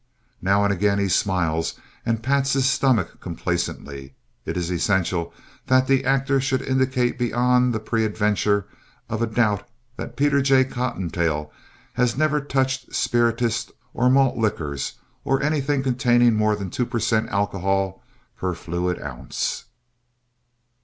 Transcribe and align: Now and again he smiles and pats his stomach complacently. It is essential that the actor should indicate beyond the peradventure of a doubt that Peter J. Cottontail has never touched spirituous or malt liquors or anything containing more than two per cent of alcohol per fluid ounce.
Now 0.41 0.63
and 0.63 0.73
again 0.73 0.97
he 0.97 1.07
smiles 1.09 1.75
and 2.07 2.23
pats 2.23 2.53
his 2.53 2.67
stomach 2.67 3.19
complacently. 3.21 4.15
It 4.47 4.57
is 4.57 4.71
essential 4.71 5.31
that 5.67 5.85
the 5.85 6.05
actor 6.05 6.41
should 6.41 6.63
indicate 6.63 7.19
beyond 7.19 7.71
the 7.71 7.79
peradventure 7.79 8.65
of 9.11 9.21
a 9.21 9.27
doubt 9.27 9.69
that 9.97 10.17
Peter 10.17 10.41
J. 10.41 10.63
Cottontail 10.65 11.51
has 11.93 12.17
never 12.17 12.41
touched 12.41 12.95
spirituous 12.95 13.69
or 13.93 14.09
malt 14.09 14.37
liquors 14.37 14.93
or 15.23 15.43
anything 15.43 15.83
containing 15.83 16.33
more 16.33 16.55
than 16.55 16.71
two 16.71 16.87
per 16.87 16.97
cent 16.99 17.27
of 17.27 17.33
alcohol 17.35 18.01
per 18.35 18.55
fluid 18.55 18.99
ounce. 18.99 19.65